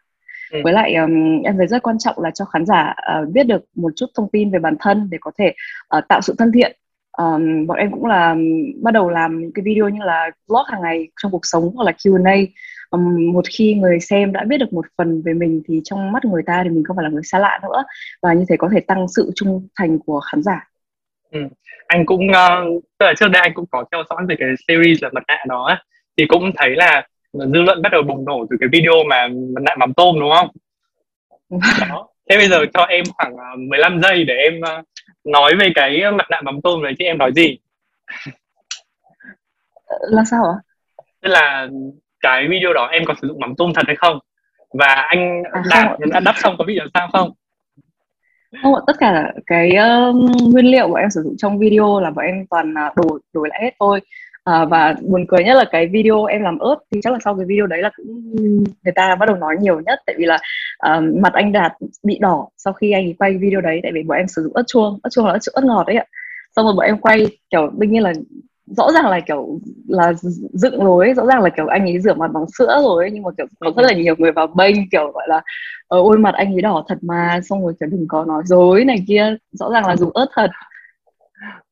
Ừ. 0.52 0.60
Với 0.64 0.74
lại 0.74 0.96
um, 0.96 1.42
em 1.44 1.58
thấy 1.58 1.68
rất 1.68 1.84
quan 1.84 1.98
trọng 2.00 2.20
là 2.20 2.32
cho 2.32 2.46
khán 2.46 2.66
giả 2.66 2.96
uh, 3.22 3.30
biết 3.30 3.44
được 3.44 3.62
một 3.76 3.94
chút 3.96 4.06
thông 4.16 4.30
tin 4.32 4.52
về 4.52 4.60
bản 4.60 4.76
thân 4.80 5.08
để 5.12 5.18
có 5.22 5.32
thể 5.38 5.54
uh, 5.98 6.04
tạo 6.08 6.22
sự 6.22 6.36
thân 6.38 6.52
thiện. 6.52 6.76
Um, 7.18 7.68
bọn 7.68 7.78
em 7.78 7.92
cũng 7.92 8.06
là 8.06 8.32
um, 8.32 8.42
bắt 8.84 8.92
đầu 8.92 9.10
làm 9.10 9.40
những 9.42 9.52
cái 9.54 9.64
video 9.64 9.90
như 9.90 10.04
là 10.04 10.32
vlog 10.48 10.64
hàng 10.68 10.82
ngày 10.82 11.08
trong 11.22 11.32
cuộc 11.32 11.46
sống 11.46 11.72
hoặc 11.76 11.84
là 11.84 11.92
Q&A. 11.92 12.36
Um, 12.90 13.34
một 13.34 13.46
khi 13.50 13.74
người 13.74 14.00
xem 14.00 14.32
đã 14.32 14.44
biết 14.44 14.58
được 14.58 14.74
một 14.74 14.86
phần 14.98 15.22
về 15.22 15.34
mình 15.34 15.62
thì 15.68 15.82
trong 15.84 16.12
mắt 16.12 16.26
người 16.26 16.44
ta 16.46 16.62
thì 16.64 16.70
mình 16.70 16.84
không 16.84 16.96
phải 16.98 17.04
là 17.04 17.10
người 17.10 17.24
xa 17.24 17.40
lạ 17.40 17.60
nữa 17.64 17.84
và 18.22 18.34
như 18.34 18.46
thế 18.50 18.58
có 18.58 18.70
thể 18.74 18.80
tăng 18.80 19.08
sự 19.08 19.32
trung 19.36 19.68
thành 19.76 20.00
của 20.00 20.20
khán 20.20 20.44
giả. 20.44 20.70
Ừ. 21.32 21.40
Anh 21.88 22.06
cũng 22.06 22.28
uh, 22.28 22.84
tức 23.00 23.06
là 23.06 23.14
trước 23.18 23.28
đây 23.28 23.42
anh 23.42 23.54
cũng 23.54 23.66
có 23.72 23.86
theo 23.92 24.04
dõi 24.10 24.26
về 24.30 24.36
cái 24.40 24.50
series 24.68 25.04
là 25.04 25.10
mặt 25.14 25.24
nạ 25.28 25.44
đó 25.48 25.78
thì 26.20 26.26
cũng 26.26 26.52
thấy 26.58 26.70
là 26.70 27.08
dư 27.34 27.62
luận 27.62 27.82
bắt 27.82 27.92
đầu 27.92 28.02
bùng 28.04 28.26
nổ 28.26 28.46
từ 28.50 28.58
cái 28.60 28.70
video 28.72 28.94
mà 29.10 29.28
mặt 29.28 29.62
nạ 29.62 29.76
mắm 29.76 29.94
tôm 29.94 30.20
đúng 30.20 30.32
không? 30.36 30.50
Đó. 31.90 32.08
Thế 32.30 32.38
bây 32.38 32.48
giờ 32.48 32.66
cho 32.74 32.84
em 32.84 33.04
khoảng 33.14 33.36
15 33.70 33.94
ờ, 33.94 34.00
giây 34.02 34.24
để 34.24 34.34
em 34.34 34.54
uh, 34.60 34.86
nói 35.24 35.56
về 35.56 35.70
cái 35.76 36.12
mặt 36.12 36.26
nạ 36.30 36.42
mắm 36.42 36.62
tôm 36.64 36.84
này 36.84 36.94
chứ 37.00 37.06
em 37.06 37.18
nói 37.18 37.32
gì? 37.36 37.58
Là 40.00 40.24
sao 40.32 40.44
ạ? 40.44 40.58
Tức 41.22 41.30
là 41.30 41.68
cái 42.20 42.48
video 42.48 42.74
đó 42.74 42.86
em 42.92 43.06
có 43.06 43.14
sử 43.22 43.28
dụng 43.28 43.40
mắm 43.40 43.54
tôm 43.58 43.72
thật 43.76 43.84
hay 43.88 43.96
không? 43.96 44.20
Và 44.74 44.94
anh 44.94 45.44
à, 45.52 45.64
đã, 45.70 45.98
đã 46.12 46.20
đắp 46.20 46.36
xong 46.38 46.56
có 46.58 46.66
bị 46.66 46.76
làm 46.76 46.88
sao 46.94 47.10
không? 47.14 47.32
không 48.62 48.74
tất 48.88 48.94
cả 49.00 49.34
cái 49.46 49.70
uh, 49.70 50.16
nguyên 50.54 50.66
liệu 50.66 50.88
của 50.88 50.96
em 50.96 51.10
sử 51.10 51.22
dụng 51.24 51.38
trong 51.38 51.60
video 51.60 52.00
là 52.00 52.12
bọn 52.12 52.26
em 52.26 52.46
toàn 52.50 52.74
uh, 52.74 52.96
đổi 52.96 53.20
đổi 53.34 53.50
lại 53.50 53.60
hết 53.64 53.72
thôi 53.80 54.00
à, 54.50 54.66
và 54.66 54.96
buồn 55.02 55.26
cười 55.28 55.44
nhất 55.44 55.54
là 55.54 55.66
cái 55.72 55.88
video 55.88 56.26
em 56.26 56.42
làm 56.42 56.60
ớt 56.60 56.76
thì 56.92 57.00
chắc 57.04 57.14
là 57.14 57.20
sau 57.24 57.36
cái 57.36 57.46
video 57.46 57.68
đấy 57.68 57.82
là 57.82 57.92
cũng 57.98 58.34
người 58.84 58.94
ta 58.96 59.16
bắt 59.16 59.26
đầu 59.26 59.36
nói 59.36 59.56
nhiều 59.60 59.80
nhất. 59.80 60.00
Tại 60.06 60.16
vì 60.20 60.26
là 60.26 60.38
uh, 60.98 61.04
mặt 61.16 61.34
anh 61.34 61.52
đạt 61.52 61.72
bị 62.04 62.18
đỏ 62.20 62.48
sau 62.58 62.74
khi 62.74 62.92
anh 62.92 63.14
quay 63.14 63.38
video 63.38 63.62
đấy 63.62 63.80
tại 63.84 63.92
vì 63.96 64.04
bọn 64.04 64.18
em 64.18 64.28
sử 64.28 64.44
dụng 64.44 64.54
ớt 64.54 64.64
chuông 64.68 65.00
ớt 65.04 65.10
chuông 65.14 65.26
là 65.26 65.32
ớt, 65.32 65.40
ớt 65.54 65.64
ngọt 65.64 65.84
đấy 65.88 65.96
ạ. 65.96 66.06
Xong 66.56 66.66
rồi 66.66 66.74
bọn 66.78 66.86
em 66.86 66.98
quay 66.98 67.26
kiểu 67.50 67.72
đương 67.78 67.92
nhiên 67.92 68.04
là 68.04 68.14
rõ 68.66 68.92
ràng 68.92 69.08
là 69.08 69.20
kiểu 69.20 69.60
là 69.88 70.14
dựng 70.54 70.84
rồi 70.84 71.14
rõ 71.14 71.26
ràng 71.26 71.42
là 71.42 71.50
kiểu 71.50 71.68
anh 71.68 71.82
ấy 71.82 72.00
rửa 72.00 72.14
mặt 72.14 72.32
bằng 72.34 72.46
sữa 72.58 72.80
rồi 72.84 73.10
nhưng 73.14 73.24
mà 73.24 73.30
kiểu 73.38 73.46
có 73.60 73.72
rất 73.78 73.84
là 73.84 73.94
nhiều 73.94 74.16
người 74.18 74.32
vào 74.32 74.48
bênh 74.48 74.90
kiểu 74.92 75.12
gọi 75.12 75.28
là 75.28 75.42
ờ, 75.88 76.00
ôi 76.00 76.18
mặt 76.18 76.36
anh 76.36 76.54
ấy 76.56 76.62
đỏ 76.62 76.84
thật 76.88 76.98
mà. 77.02 77.40
Xong 77.44 77.64
rồi 77.64 77.74
kiểu 77.80 77.90
đừng 77.90 78.06
có 78.08 78.26
nói 78.26 78.44
dối 78.46 78.86
này 78.86 78.98
kia 79.08 79.36
rõ 79.52 79.70
ràng 79.72 79.88
là 79.88 79.96
dùng 79.96 80.12
ớt 80.14 80.28
thật. 80.36 80.50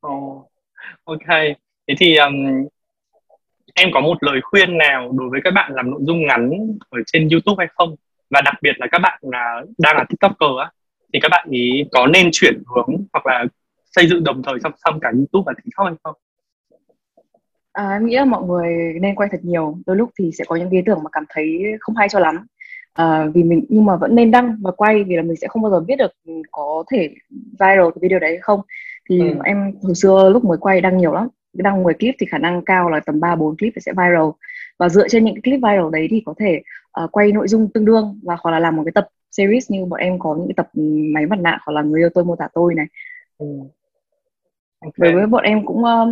Oh, 0.08 0.52
ok 1.04 1.58
thế 1.88 1.96
thì 1.98 2.16
um, 2.16 2.68
em 3.74 3.90
có 3.94 4.02
một 4.02 4.24
lời 4.24 4.40
khuyên 4.44 4.78
nào 4.78 5.12
đối 5.12 5.30
với 5.30 5.42
các 5.44 5.52
bạn 5.52 5.72
làm 5.76 5.92
nội 5.92 6.00
dung 6.04 6.28
ngắn 6.28 6.52
ở 6.90 7.00
trên 7.06 7.30
YouTube 7.30 7.56
hay 7.58 7.68
không? 7.76 7.96
Và 8.30 8.42
đặc 8.46 8.56
biệt 8.62 8.74
là 8.78 8.88
các 8.92 9.00
bạn 9.00 9.20
là 9.22 9.62
đang 9.78 9.98
là 9.98 10.06
tiktoker 10.10 10.50
á 10.64 10.72
thì 11.14 11.20
các 11.20 11.30
bạn 11.30 11.48
ý 11.50 11.84
có 11.92 12.08
nên 12.08 12.30
chuyển 12.32 12.64
hướng 12.76 13.06
hoặc 13.14 13.26
là 13.26 13.46
xây 13.86 14.08
dựng 14.08 14.24
đồng 14.24 14.44
thời 14.44 14.60
song 14.64 14.74
song 14.86 15.00
cả 15.00 15.12
YouTube 15.16 15.44
và 15.46 15.54
TikTok 15.64 15.88
hay 15.88 15.96
không? 16.04 16.16
À, 17.72 17.90
em 17.92 18.06
nghĩ 18.06 18.16
là 18.16 18.26
mọi 18.26 18.44
người 18.44 19.00
nên 19.02 19.16
quay 19.16 19.30
thật 19.32 19.40
nhiều. 19.44 19.78
Đôi 19.86 19.98
lúc 19.98 20.10
thì 20.20 20.32
sẽ 20.38 20.44
có 20.48 20.56
những 20.56 20.70
ý 20.70 20.82
tưởng 20.86 21.04
mà 21.04 21.10
cảm 21.12 21.26
thấy 21.30 21.64
không 21.80 21.96
hay 21.96 22.10
cho 22.10 22.20
lắm. 22.20 22.46
À, 22.94 23.26
vì 23.34 23.44
mình 23.44 23.66
nhưng 23.70 23.86
mà 23.86 23.96
vẫn 23.96 24.16
nên 24.16 24.32
đăng 24.32 24.58
và 24.62 24.72
quay 24.72 25.04
vì 25.04 25.16
là 25.16 25.22
mình 25.22 25.36
sẽ 25.36 25.48
không 25.48 25.62
bao 25.62 25.72
giờ 25.72 25.80
biết 25.80 25.96
được 25.96 26.12
có 26.52 26.84
thể 26.92 27.10
viral 27.32 27.90
cái 27.96 28.00
video 28.02 28.20
đấy 28.20 28.30
hay 28.30 28.42
không. 28.42 28.62
Thì 29.10 29.20
ừ. 29.20 29.38
em 29.44 29.74
hồi 29.84 29.96
xưa 29.96 30.30
lúc 30.34 30.46
mới 30.46 30.58
quay 30.58 30.82
đăng 30.82 30.98
nhiều 30.98 31.14
lắm 31.14 31.28
đăng 31.54 31.84
10 31.84 31.94
clip 31.94 32.16
thì 32.20 32.26
khả 32.26 32.38
năng 32.38 32.62
cao 32.66 32.90
là 32.90 33.00
tầm 33.00 33.20
3 33.20 33.36
4 33.36 33.58
clip 33.58 33.74
sẽ 33.86 33.92
viral 33.92 34.30
và 34.80 34.90
dựa 34.90 35.08
trên 35.08 35.26
những 35.26 35.36
cái 35.36 35.42
clip 35.42 35.60
viral 35.64 35.92
đấy 35.92 36.08
thì 36.10 36.22
có 36.26 36.34
thể 36.38 36.62
uh, 37.04 37.12
quay 37.12 37.32
nội 37.32 37.48
dung 37.48 37.70
tương 37.74 37.86
đương 37.86 38.20
và 38.24 38.38
hoặc 38.40 38.52
là 38.52 38.60
làm 38.60 38.76
một 38.76 38.84
cái 38.86 38.92
tập 38.96 39.08
series 39.32 39.72
như 39.72 39.86
bọn 39.86 40.00
em 40.00 40.20
có 40.20 40.36
những 40.36 40.48
cái 40.48 40.54
tập 40.58 40.68
máy 41.14 41.26
mặt 41.26 41.40
nạ 41.40 41.60
hoặc 41.66 41.74
là 41.74 41.82
người 41.82 42.02
yêu 42.02 42.10
tôi 42.14 42.26
mô 42.26 42.36
tả 42.36 42.48
tôi 42.54 42.76
này 42.76 42.86
ừ. 43.38 43.46
okay. 44.80 44.92
đối 44.98 45.14
với 45.14 45.28
bọn 45.28 45.44
em 45.44 45.66
cũng 45.66 45.84
uh, 45.84 46.10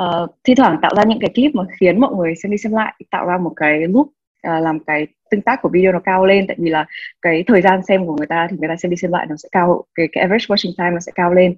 uh, 0.00 0.30
thi 0.44 0.54
thoảng 0.54 0.78
tạo 0.82 0.94
ra 0.96 1.04
những 1.04 1.18
cái 1.20 1.30
clip 1.34 1.54
mà 1.54 1.64
khiến 1.80 2.00
mọi 2.00 2.14
người 2.14 2.34
xem 2.34 2.50
đi 2.50 2.58
xem 2.58 2.72
lại 2.72 2.94
tạo 3.10 3.26
ra 3.26 3.38
một 3.38 3.52
cái 3.56 3.80
loop 3.80 4.06
uh, 4.06 4.62
làm 4.62 4.78
cái 4.84 5.06
tương 5.30 5.42
tác 5.42 5.62
của 5.62 5.68
video 5.68 5.92
nó 5.92 6.00
cao 6.00 6.26
lên 6.26 6.46
tại 6.46 6.56
vì 6.60 6.70
là 6.70 6.86
cái 7.22 7.44
thời 7.46 7.62
gian 7.62 7.80
xem 7.88 8.06
của 8.06 8.16
người 8.16 8.26
ta 8.26 8.46
thì 8.50 8.56
người 8.60 8.68
ta 8.68 8.76
xem 8.76 8.90
đi 8.90 8.96
xem 8.96 9.12
lại 9.12 9.26
nó 9.28 9.36
sẽ 9.36 9.48
cao 9.52 9.84
cái, 9.94 10.08
cái 10.12 10.22
average 10.22 10.46
watching 10.46 10.72
time 10.78 10.90
nó 10.90 11.00
sẽ 11.00 11.12
cao 11.14 11.34
lên 11.34 11.56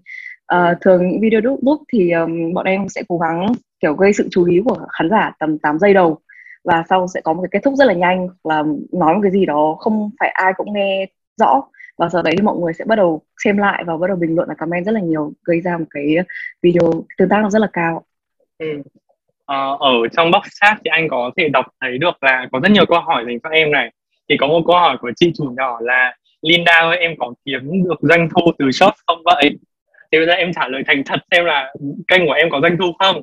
uh, 0.54 0.78
thường 0.80 1.08
những 1.08 1.20
video 1.20 1.40
đúc 1.40 1.58
đúc 1.62 1.82
thì 1.92 2.10
um, 2.10 2.52
bọn 2.52 2.66
em 2.66 2.88
sẽ 2.88 3.02
cố 3.08 3.18
gắng 3.18 3.52
kiểu 3.80 3.94
gây 3.94 4.12
sự 4.12 4.28
chú 4.30 4.44
ý 4.44 4.60
của 4.64 4.86
khán 4.92 5.10
giả 5.10 5.32
tầm 5.38 5.58
8 5.58 5.78
giây 5.78 5.94
đầu. 5.94 6.18
Và 6.64 6.84
sau 6.88 7.06
sẽ 7.14 7.20
có 7.24 7.32
một 7.32 7.42
cái 7.42 7.48
kết 7.52 7.60
thúc 7.64 7.74
rất 7.76 7.84
là 7.84 7.94
nhanh 7.94 8.28
là 8.44 8.62
nói 8.92 9.14
một 9.14 9.20
cái 9.22 9.32
gì 9.32 9.46
đó 9.46 9.76
không 9.78 10.10
phải 10.20 10.28
ai 10.28 10.52
cũng 10.56 10.72
nghe 10.72 11.06
rõ. 11.36 11.62
Và 11.98 12.08
sau 12.08 12.22
đấy 12.22 12.34
thì 12.36 12.42
mọi 12.42 12.56
người 12.56 12.72
sẽ 12.72 12.84
bắt 12.84 12.96
đầu 12.96 13.22
xem 13.44 13.56
lại 13.56 13.84
và 13.86 13.96
bắt 13.96 14.06
đầu 14.06 14.16
bình 14.16 14.34
luận 14.34 14.48
và 14.48 14.54
comment 14.54 14.86
rất 14.86 14.92
là 14.92 15.00
nhiều 15.00 15.32
gây 15.44 15.60
ra 15.60 15.78
một 15.78 15.84
cái 15.90 16.16
video 16.62 17.04
tương 17.18 17.28
tác 17.28 17.42
nó 17.42 17.50
rất 17.50 17.58
là 17.58 17.68
cao. 17.72 18.02
Ừ. 18.58 18.66
ờ, 19.44 19.76
ở 19.80 19.92
trong 20.12 20.30
box 20.30 20.42
chat 20.60 20.78
thì 20.84 20.88
anh 20.88 21.08
có 21.08 21.30
thể 21.36 21.48
đọc 21.48 21.66
thấy 21.80 21.98
được 21.98 22.22
là 22.22 22.48
có 22.52 22.60
rất 22.60 22.70
nhiều 22.70 22.86
câu 22.86 23.00
hỏi 23.00 23.24
dành 23.26 23.38
cho 23.42 23.48
em 23.48 23.70
này. 23.70 23.92
Thì 24.28 24.36
có 24.40 24.46
một 24.46 24.62
câu 24.66 24.76
hỏi 24.76 24.96
của 25.00 25.10
chị 25.16 25.32
chủ 25.36 25.44
nhỏ 25.56 25.78
là 25.80 26.16
Linda 26.42 26.72
ơi 26.72 26.96
em 26.98 27.14
có 27.18 27.32
kiếm 27.44 27.84
được 27.84 27.98
doanh 28.00 28.28
thu 28.30 28.52
từ 28.58 28.70
shop 28.70 28.94
không 29.06 29.22
vậy? 29.24 29.58
Thì 30.12 30.18
bây 30.18 30.26
giờ 30.26 30.32
em 30.32 30.52
trả 30.52 30.68
lời 30.68 30.82
thành 30.86 31.02
thật 31.06 31.20
xem 31.30 31.44
là 31.44 31.74
kênh 32.08 32.26
của 32.26 32.32
em 32.32 32.50
có 32.50 32.60
doanh 32.62 32.76
thu 32.78 32.92
không 32.98 33.22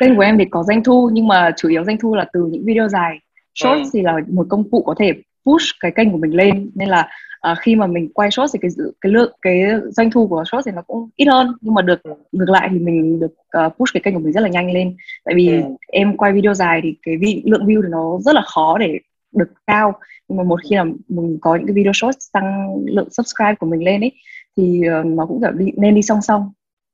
kênh 0.00 0.16
của 0.16 0.22
em 0.22 0.38
thì 0.38 0.44
có 0.50 0.62
doanh 0.62 0.84
thu 0.84 1.10
nhưng 1.12 1.28
mà 1.28 1.50
chủ 1.56 1.68
yếu 1.68 1.84
doanh 1.84 1.98
thu 1.98 2.14
là 2.14 2.24
từ 2.32 2.48
những 2.52 2.64
video 2.64 2.88
dài 2.88 3.18
short 3.54 3.78
ừ. 3.78 3.90
thì 3.92 4.02
là 4.02 4.16
một 4.32 4.46
công 4.48 4.70
cụ 4.70 4.82
có 4.86 4.94
thể 4.98 5.12
push 5.46 5.66
cái 5.80 5.90
kênh 5.90 6.10
của 6.10 6.18
mình 6.18 6.30
lên 6.30 6.70
nên 6.74 6.88
là 6.88 7.08
uh, 7.50 7.58
khi 7.60 7.76
mà 7.76 7.86
mình 7.86 8.08
quay 8.14 8.30
short 8.30 8.50
thì 8.52 8.58
cái 8.62 8.70
cái 9.00 9.12
lượng 9.12 9.32
cái 9.42 9.62
doanh 9.90 10.10
thu 10.10 10.28
của 10.28 10.44
short 10.52 10.66
thì 10.66 10.72
nó 10.72 10.82
cũng 10.82 11.08
ít 11.16 11.24
hơn 11.24 11.52
nhưng 11.60 11.74
mà 11.74 11.82
được 11.82 12.02
ừ. 12.02 12.14
ngược 12.32 12.50
lại 12.50 12.68
thì 12.72 12.78
mình 12.78 13.20
được 13.20 13.34
uh, 13.66 13.76
push 13.76 13.94
cái 13.94 14.00
kênh 14.00 14.14
của 14.14 14.20
mình 14.20 14.32
rất 14.32 14.40
là 14.40 14.48
nhanh 14.48 14.72
lên 14.72 14.96
tại 15.24 15.34
vì 15.34 15.48
ừ. 15.48 15.62
em 15.88 16.16
quay 16.16 16.32
video 16.32 16.54
dài 16.54 16.80
thì 16.82 16.94
cái 17.02 17.16
vi, 17.16 17.42
lượng 17.46 17.66
view 17.66 17.82
thì 17.82 17.88
nó 17.90 18.18
rất 18.20 18.34
là 18.34 18.42
khó 18.42 18.78
để 18.78 18.98
được 19.32 19.52
cao 19.66 19.92
nhưng 20.28 20.38
mà 20.38 20.44
một 20.44 20.60
khi 20.68 20.76
là 20.76 20.84
mình 21.08 21.38
có 21.40 21.56
những 21.56 21.66
cái 21.66 21.74
video 21.74 21.92
short 21.92 22.16
tăng 22.32 22.76
lượng 22.84 23.08
subscribe 23.10 23.54
của 23.54 23.66
mình 23.66 23.84
lên 23.84 24.00
ấy 24.00 24.12
thì 24.56 24.80
uh, 25.00 25.06
nó 25.06 25.26
cũng 25.26 25.40
kiểu 25.40 25.50
đi, 25.52 25.72
nên 25.76 25.94
đi 25.94 26.02
song 26.02 26.22
song. 26.22 26.52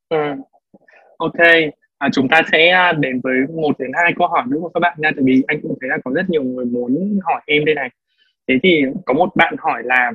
Ừ. 0.08 0.18
ok. 1.18 1.38
À, 1.98 2.08
chúng 2.12 2.28
ta 2.28 2.42
sẽ 2.52 2.68
à, 2.68 2.92
đến 2.92 3.20
với 3.22 3.34
một 3.54 3.78
đến 3.78 3.90
hai 3.94 4.12
câu 4.18 4.28
hỏi 4.28 4.42
nữa 4.46 4.58
của 4.60 4.68
các 4.68 4.80
bạn 4.80 4.98
nha 4.98 5.10
tại 5.16 5.22
vì 5.24 5.42
anh 5.46 5.60
cũng 5.62 5.78
thấy 5.80 5.90
là 5.90 5.98
có 6.04 6.10
rất 6.14 6.30
nhiều 6.30 6.42
người 6.42 6.64
muốn 6.64 7.18
hỏi 7.22 7.40
em 7.46 7.64
đây 7.64 7.74
này. 7.74 7.90
Thế 8.48 8.54
thì 8.62 8.82
có 9.06 9.14
một 9.14 9.36
bạn 9.36 9.54
hỏi 9.58 9.82
là 9.84 10.12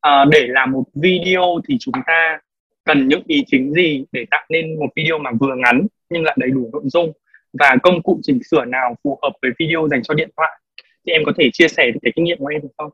à, 0.00 0.24
để 0.32 0.46
làm 0.48 0.72
một 0.72 0.84
video 0.94 1.42
thì 1.68 1.76
chúng 1.80 1.94
ta 2.06 2.40
cần 2.84 3.08
những 3.08 3.22
ý 3.26 3.44
chính 3.46 3.72
gì 3.72 4.04
để 4.12 4.24
tạo 4.30 4.44
nên 4.48 4.78
một 4.78 4.88
video 4.96 5.18
mà 5.18 5.30
vừa 5.40 5.54
ngắn 5.56 5.86
nhưng 6.10 6.22
lại 6.22 6.36
đầy 6.40 6.50
đủ 6.50 6.70
nội 6.72 6.82
dung? 6.84 7.12
Và 7.52 7.76
công 7.82 8.02
cụ 8.02 8.20
chỉnh 8.22 8.42
sửa 8.50 8.64
nào 8.64 8.94
phù 9.04 9.18
hợp 9.22 9.32
với 9.42 9.50
video 9.58 9.88
dành 9.90 10.02
cho 10.02 10.14
điện 10.14 10.30
thoại? 10.36 10.60
Thì 11.06 11.12
em 11.12 11.22
có 11.26 11.32
thể 11.38 11.50
chia 11.52 11.68
sẻ 11.68 11.90
cái 12.02 12.12
kinh 12.16 12.24
nghiệm 12.24 12.38
của 12.38 12.46
em 12.46 12.62
được 12.62 12.68
không? 12.78 12.90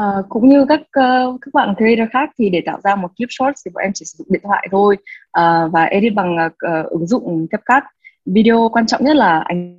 Uh, 0.00 0.28
cũng 0.28 0.48
như 0.48 0.66
các 0.68 0.80
uh, 0.80 1.40
các 1.40 1.54
bạn 1.54 1.74
creator 1.76 2.12
khác 2.12 2.30
thì 2.38 2.50
để 2.50 2.62
tạo 2.66 2.80
ra 2.84 2.94
một 2.96 3.08
clip 3.16 3.28
short 3.30 3.54
thì 3.64 3.70
bọn 3.74 3.82
em 3.82 3.92
chỉ 3.94 4.04
sử 4.04 4.16
dụng 4.18 4.26
điện 4.30 4.40
thoại 4.44 4.68
thôi 4.70 4.96
uh, 5.40 5.72
và 5.72 5.84
edit 5.84 6.14
bằng 6.14 6.36
uh, 6.46 6.86
ứng 6.90 7.06
dụng 7.06 7.46
CapCut. 7.50 7.82
Video 8.26 8.68
quan 8.72 8.86
trọng 8.86 9.04
nhất 9.04 9.16
là 9.16 9.38
ánh 9.38 9.76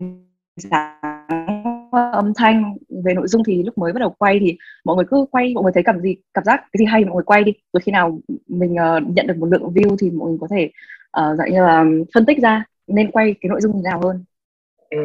sáng 0.57 0.99
âm 2.13 2.33
thanh 2.35 2.77
về 3.05 3.13
nội 3.13 3.27
dung 3.27 3.43
thì 3.43 3.63
lúc 3.63 3.77
mới 3.77 3.93
bắt 3.93 3.99
đầu 3.99 4.09
quay 4.17 4.39
thì 4.39 4.57
mọi 4.85 4.95
người 4.95 5.05
cứ 5.09 5.25
quay 5.31 5.53
mọi 5.53 5.63
người 5.63 5.71
thấy 5.73 5.83
cảm 5.83 5.99
gì 5.99 6.15
cảm 6.33 6.43
giác 6.43 6.59
cái 6.59 6.79
gì 6.79 6.85
hay 6.85 7.05
mọi 7.05 7.13
người 7.13 7.23
quay 7.23 7.43
đi 7.43 7.53
rồi 7.73 7.81
khi 7.81 7.91
nào 7.91 8.19
mình 8.47 8.73
uh, 8.73 9.15
nhận 9.15 9.27
được 9.27 9.37
một 9.37 9.47
lượng 9.51 9.73
view 9.73 9.95
thì 9.99 10.11
mọi 10.11 10.29
người 10.29 10.37
có 10.41 10.47
thể 10.51 10.71
uh, 11.19 11.37
dạng 11.37 11.51
như 11.51 11.61
là 11.61 11.85
phân 12.13 12.25
tích 12.25 12.37
ra 12.41 12.63
nên 12.87 13.11
quay 13.11 13.35
cái 13.41 13.49
nội 13.49 13.61
dung 13.61 13.75
như 13.75 13.81
nào 13.83 14.01
hơn 14.03 14.23
ừ. 14.89 14.97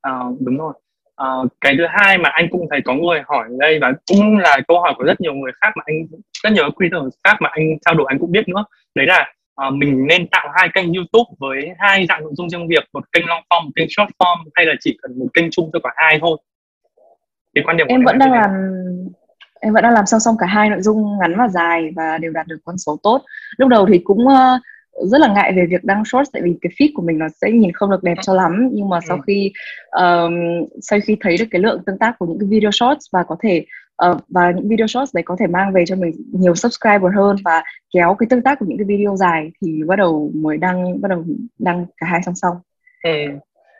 À, 0.00 0.20
đúng 0.40 0.58
rồi 0.58 0.72
uh, 1.22 1.48
cái 1.60 1.74
thứ 1.78 1.84
hai 1.88 2.18
mà 2.18 2.28
anh 2.28 2.48
cũng 2.50 2.66
thấy 2.70 2.80
có 2.84 2.94
người 2.94 3.22
hỏi 3.26 3.48
đây 3.58 3.78
và 3.80 3.92
cũng 4.06 4.38
là 4.38 4.58
câu 4.68 4.80
hỏi 4.80 4.94
của 4.96 5.04
rất 5.04 5.20
nhiều 5.20 5.34
người 5.34 5.52
khác 5.60 5.72
mà 5.76 5.82
anh 5.86 5.96
rất 6.42 6.52
nhiều 6.52 6.70
creator 6.76 7.14
khác 7.24 7.36
mà 7.40 7.48
anh 7.52 7.64
trao 7.84 7.94
đổi 7.94 8.06
anh 8.08 8.18
cũng 8.18 8.32
biết 8.32 8.48
nữa. 8.48 8.64
Đấy 8.94 9.06
là 9.06 9.32
uh, 9.66 9.74
mình 9.74 10.06
nên 10.06 10.28
tạo 10.28 10.48
hai 10.54 10.68
kênh 10.74 10.92
YouTube 10.92 11.30
với 11.38 11.70
hai 11.78 12.06
dạng 12.08 12.22
nội 12.22 12.32
dung 12.34 12.48
trong 12.50 12.68
việc 12.68 12.84
một 12.92 13.04
kênh 13.12 13.26
long 13.26 13.42
form 13.50 13.64
một 13.64 13.70
kênh 13.76 13.88
short 13.90 14.10
form 14.18 14.44
hay 14.54 14.66
là 14.66 14.74
chỉ 14.80 14.98
cần 15.02 15.18
một 15.18 15.26
kênh 15.34 15.50
chung 15.50 15.70
cho 15.72 15.78
cả 15.82 15.90
hai 15.96 16.18
thôi? 16.20 16.38
Thì 17.56 17.62
quan 17.64 17.76
điểm 17.76 17.86
em 17.86 18.04
vẫn 18.04 18.18
đang 18.18 18.32
làm 18.32 18.50
em 19.60 19.72
vẫn 19.72 19.82
đang 19.82 19.92
làm 19.92 20.06
song 20.06 20.20
song 20.20 20.36
cả 20.38 20.46
hai 20.46 20.70
nội 20.70 20.82
dung 20.82 21.18
ngắn 21.18 21.36
và 21.38 21.48
dài 21.48 21.90
và 21.96 22.18
đều 22.18 22.32
đạt 22.32 22.46
được 22.46 22.58
con 22.64 22.78
số 22.78 22.98
tốt. 23.02 23.22
Lúc 23.58 23.68
đầu 23.68 23.86
thì 23.92 24.00
cũng 24.04 24.26
uh, 24.26 24.60
rất 25.04 25.20
là 25.20 25.32
ngại 25.34 25.52
về 25.56 25.66
việc 25.66 25.84
đăng 25.84 26.04
short 26.04 26.28
tại 26.32 26.42
vì 26.42 26.54
cái 26.60 26.72
feed 26.78 26.88
của 26.94 27.02
mình 27.02 27.18
nó 27.18 27.26
sẽ 27.28 27.50
nhìn 27.50 27.72
không 27.72 27.90
được 27.90 28.02
đẹp 28.02 28.14
cho 28.22 28.34
lắm 28.34 28.68
nhưng 28.72 28.88
mà 28.88 28.98
sau 29.08 29.16
ừ. 29.16 29.22
khi 29.26 29.52
um, 29.90 30.34
sau 30.80 30.98
khi 31.04 31.16
thấy 31.20 31.36
được 31.38 31.44
cái 31.50 31.60
lượng 31.60 31.82
tương 31.86 31.98
tác 31.98 32.18
của 32.18 32.26
những 32.26 32.38
cái 32.38 32.48
video 32.48 32.70
shorts 32.70 33.06
và 33.12 33.22
có 33.28 33.36
thể 33.42 33.64
uh, 34.10 34.20
và 34.28 34.50
những 34.50 34.68
video 34.68 34.86
shorts 34.86 35.14
đấy 35.14 35.22
có 35.26 35.36
thể 35.38 35.46
mang 35.46 35.72
về 35.72 35.84
cho 35.86 35.96
mình 35.96 36.12
nhiều 36.32 36.54
subscriber 36.54 37.12
hơn 37.16 37.36
và 37.44 37.62
kéo 37.94 38.16
cái 38.18 38.26
tương 38.30 38.42
tác 38.42 38.58
của 38.58 38.66
những 38.68 38.78
cái 38.78 38.84
video 38.84 39.16
dài 39.16 39.50
thì 39.62 39.82
bắt 39.86 39.96
đầu 39.96 40.30
mới 40.34 40.56
đăng 40.56 41.00
bắt 41.00 41.08
đầu 41.08 41.24
đăng 41.58 41.86
cả 41.96 42.06
hai 42.06 42.20
song 42.26 42.34
song. 42.34 42.56
Ừ. 43.04 43.10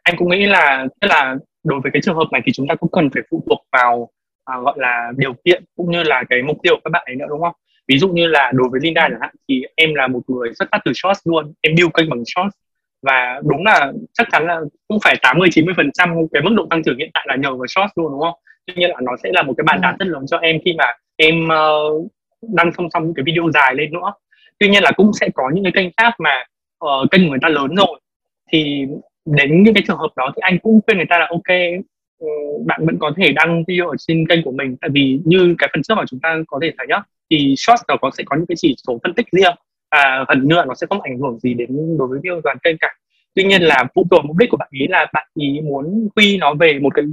Anh 0.03 0.17
cũng 0.19 0.29
nghĩ 0.29 0.47
là 0.47 0.87
tức 1.01 1.09
là 1.09 1.37
đối 1.65 1.81
với 1.81 1.93
cái 1.93 2.03
trường 2.03 2.17
hợp 2.17 2.29
này 2.33 2.43
thì 2.45 2.53
chúng 2.53 2.67
ta 2.69 2.75
cũng 2.75 2.91
cần 2.93 3.11
phải 3.15 3.23
phụ 3.31 3.43
thuộc 3.47 3.59
vào 3.73 4.09
à, 4.45 4.59
gọi 4.59 4.75
là 4.79 5.13
điều 5.17 5.33
kiện 5.45 5.65
cũng 5.77 5.91
như 5.91 6.03
là 6.03 6.25
cái 6.31 6.43
mục 6.43 6.57
tiêu 6.63 6.75
của 6.75 6.81
các 6.85 6.91
bạn 6.91 7.03
ấy 7.07 7.17
nữa 7.17 7.27
đúng 7.29 7.41
không? 7.41 7.55
Ví 7.89 7.99
dụ 7.99 8.09
như 8.09 8.27
là 8.27 8.53
đối 8.55 8.69
với 8.69 8.81
Linda 8.83 9.09
chẳng 9.11 9.21
hạn 9.21 9.35
thì 9.49 9.63
em 9.77 9.95
là 9.95 10.07
một 10.07 10.21
người 10.29 10.55
xuất 10.59 10.69
phát 10.73 10.79
từ 10.85 10.93
shorts 10.95 11.21
luôn 11.25 11.53
em 11.61 11.75
build 11.77 11.91
kênh 11.95 12.11
bằng 12.11 12.23
shorts. 12.25 12.57
Và 13.03 13.41
đúng 13.45 13.65
là 13.65 13.93
chắc 14.13 14.27
chắn 14.33 14.47
là 14.47 14.61
cũng 14.89 14.99
phải 15.05 15.17
80 15.23 15.49
90 15.53 15.75
phần 15.77 15.91
trăm 15.93 16.15
cái 16.33 16.43
mức 16.43 16.51
độ 16.57 16.67
tăng 16.71 16.83
trưởng 16.83 16.99
hiện 16.99 17.11
tại 17.15 17.27
là 17.29 17.37
nhờ 17.37 17.57
vào 17.57 17.67
shorts 17.67 17.93
luôn 17.97 18.13
đúng 18.13 18.21
không? 18.21 18.35
Tuy 18.67 18.75
nhiên 18.77 18.91
là 18.91 18.97
nó 19.03 19.13
sẽ 19.23 19.31
là 19.33 19.43
một 19.43 19.55
cái 19.57 19.65
bàn 19.65 19.81
đạp 19.81 19.97
rất 19.99 20.09
lớn 20.09 20.25
cho 20.27 20.39
em 20.39 20.57
khi 20.65 20.75
mà 20.79 20.85
em 21.17 21.45
uh, 21.45 22.11
đăng 22.43 22.73
song 22.77 22.89
song 22.93 23.05
những 23.05 23.15
cái 23.15 23.23
video 23.27 23.51
dài 23.55 23.75
lên 23.75 23.93
nữa. 23.93 24.13
Tuy 24.59 24.69
nhiên 24.69 24.83
là 24.83 24.91
cũng 24.97 25.13
sẽ 25.13 25.29
có 25.35 25.51
những 25.55 25.65
cái 25.65 25.73
kênh 25.73 25.89
khác 25.97 26.15
mà 26.19 26.45
uh, 26.85 27.11
kênh 27.11 27.25
của 27.25 27.31
người 27.31 27.39
ta 27.43 27.49
lớn 27.49 27.75
rồi. 27.75 28.01
Thì 28.53 28.85
đến 29.25 29.63
những 29.63 29.75
cái 29.75 29.83
trường 29.87 29.99
hợp 29.99 30.11
đó 30.17 30.33
thì 30.37 30.41
anh 30.41 30.59
cũng 30.59 30.81
khuyên 30.87 30.97
người 30.97 31.07
ta 31.11 31.19
là 31.19 31.27
ok 31.31 31.57
uh, 32.25 32.67
bạn 32.67 32.87
vẫn 32.87 32.99
có 32.99 33.13
thể 33.17 33.33
đăng 33.33 33.65
video 33.69 33.89
ở 33.89 33.95
trên 33.99 34.29
kênh 34.29 34.43
của 34.43 34.53
mình. 34.53 34.77
Tại 34.81 34.91
vì 34.93 35.21
như 35.25 35.55
cái 35.59 35.69
phần 35.73 35.83
trước 35.83 35.95
mà 35.95 36.05
chúng 36.09 36.21
ta 36.21 36.37
có 36.47 36.59
thể 36.63 36.73
thấy 36.79 36.87
nhá 36.87 37.03
thì 37.31 37.55
short 37.57 37.81
nó 37.89 37.97
có 38.01 38.11
sẽ 38.19 38.25
có 38.27 38.37
những 38.37 38.47
cái 38.47 38.57
chỉ 38.59 38.77
số 38.87 38.99
phân 39.03 39.15
tích 39.15 39.27
riêng 39.33 39.55
và 39.91 40.25
phần 40.29 40.49
nữa 40.49 40.65
nó 40.69 40.75
sẽ 40.75 40.87
không 40.91 41.01
ảnh 41.01 41.19
hưởng 41.19 41.39
gì 41.39 41.55
đến 41.55 41.97
đối 41.99 42.09
với 42.09 42.21
view 42.21 42.41
toàn 42.45 42.57
kênh 42.63 42.77
cả. 42.81 42.95
Tuy 43.35 43.45
nhiên 43.45 43.63
là 43.63 43.85
phụ 43.95 44.07
thuộc 44.11 44.25
mục 44.25 44.37
đích 44.37 44.51
của 44.51 44.57
bạn 44.57 44.69
ý 44.73 44.87
là 44.89 45.07
bạn 45.13 45.29
ý 45.35 45.61
muốn 45.61 46.09
quy 46.17 46.37
nó 46.37 46.55
về 46.55 46.79
một 46.79 46.95
cái 46.95 47.05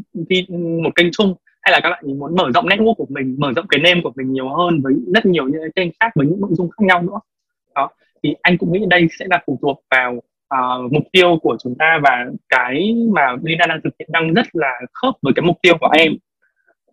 một 0.84 0.96
kênh 0.96 1.08
chung 1.12 1.36
hay 1.62 1.72
là 1.72 1.80
các 1.84 1.90
bạn 1.90 2.04
ý 2.08 2.14
muốn 2.14 2.36
mở 2.36 2.50
rộng 2.54 2.66
network 2.66 2.94
của 2.94 3.08
mình 3.10 3.36
mở 3.40 3.52
rộng 3.56 3.66
cái 3.70 3.80
name 3.80 4.02
của 4.04 4.12
mình 4.16 4.34
nhiều 4.34 4.50
hơn 4.50 4.82
với 4.84 4.94
rất 5.14 5.26
nhiều 5.26 5.48
những 5.48 5.62
kênh 5.76 5.90
khác 6.00 6.12
với 6.16 6.28
những 6.28 6.42
nội 6.42 6.50
dung 6.54 6.70
khác 6.70 6.86
nhau 6.86 7.02
nữa. 7.02 7.20
Đó 7.76 7.90
thì 8.24 8.36
anh 8.42 8.58
cũng 8.58 8.74
nghĩ 8.74 8.86
đây 8.90 9.08
sẽ 9.20 9.26
là 9.30 9.44
phụ 9.48 9.60
thuộc 9.62 9.84
vào 9.92 10.14
uh, 10.14 10.92
mục 10.92 11.04
tiêu 11.12 11.38
của 11.42 11.58
chúng 11.64 11.76
ta 11.80 12.00
và 12.04 12.26
cái 12.50 12.96
mà 13.14 13.36
Linda 13.44 13.66
đang 13.68 13.82
thực 13.84 13.94
hiện 14.00 14.10
đang 14.12 14.34
rất 14.34 14.46
là 14.54 14.72
khớp 14.94 15.14
với 15.22 15.34
cái 15.36 15.46
mục 15.46 15.58
tiêu 15.62 15.74
của 15.80 15.90
em. 15.98 16.14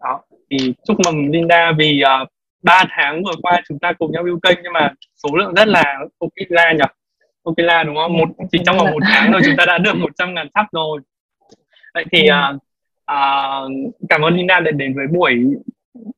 Đó 0.01 0.21
thì 0.51 0.75
chúc 0.85 0.97
mừng 1.05 1.31
Linda 1.31 1.73
vì 1.79 2.03
uh, 2.23 2.29
3 2.63 2.85
tháng 2.91 3.23
vừa 3.25 3.35
qua 3.43 3.61
chúng 3.69 3.79
ta 3.79 3.93
cùng 3.93 4.13
nhau 4.13 4.25
yêu 4.25 4.39
kênh 4.43 4.59
nhưng 4.63 4.73
mà 4.73 4.93
số 5.23 5.37
lượng 5.37 5.55
rất 5.55 5.69
là 5.69 5.99
ok 6.19 6.33
la 6.49 6.73
nhỉ? 6.73 6.85
Ok 7.43 7.55
la 7.57 7.85
đúng 7.85 7.97
không? 7.97 8.19
Một 8.19 8.29
chỉ 8.53 8.59
trong 8.67 8.79
vòng 8.79 8.91
một 8.91 9.03
tháng 9.03 9.33
rồi 9.33 9.41
chúng 9.45 9.57
ta 9.57 9.65
đã 9.67 9.79
được 9.79 9.97
100 9.97 10.35
ngàn 10.35 10.49
sắp 10.55 10.67
rồi. 10.73 11.01
Vậy 11.95 12.05
thì 12.13 12.29
uh, 12.31 12.57
uh, 13.13 13.95
cảm 14.09 14.25
ơn 14.25 14.35
Linda 14.37 14.61
đã 14.61 14.71
đến 14.71 14.95
với 14.95 15.07
buổi 15.07 15.35